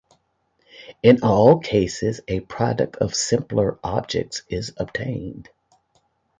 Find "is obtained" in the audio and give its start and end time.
4.49-5.49